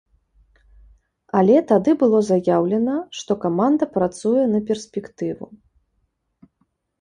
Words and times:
Але 1.41 1.57
тады 1.71 1.91
было 2.03 2.21
заяўлена, 2.29 2.95
што 3.19 3.31
каманда 3.45 3.85
працуе 3.99 4.43
на 4.55 4.59
перспектыву. 4.71 5.45